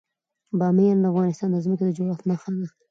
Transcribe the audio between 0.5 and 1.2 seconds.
بامیان د